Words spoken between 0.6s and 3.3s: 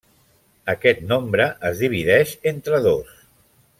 Aquest nombre es divideix entre dos.